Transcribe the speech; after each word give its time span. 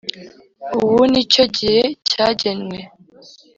Ubu 0.83 0.99
ni 1.11 1.21
cyo 1.33 1.43
gihe 1.55 1.81
cyagenwe 2.09 2.77